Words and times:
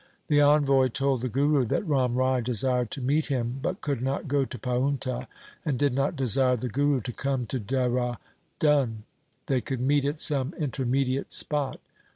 The 0.29 0.41
envoy 0.41 0.87
told 0.87 1.21
the 1.21 1.29
Guru 1.29 1.63
that 1.65 1.87
Ram 1.87 2.15
Rai 2.15 2.41
desired 2.41 2.89
to 2.89 3.01
meet 3.03 3.27
him, 3.27 3.59
but 3.61 3.81
could 3.81 4.01
not 4.01 4.27
go 4.27 4.45
to 4.45 4.57
Paunta, 4.57 5.27
and 5.63 5.77
did 5.77 5.93
not 5.93 6.15
desire 6.15 6.55
the 6.55 6.69
Guru 6.69 7.01
to 7.01 7.13
come 7.13 7.45
to 7.45 7.59
Dehra 7.59 8.17
Dun. 8.57 9.03
They 9.45 9.61
could 9.61 9.79
meet 9.79 10.03
at 10.05 10.19
some 10.19 10.55
intermediate 10.57 11.31
spot. 11.31 11.79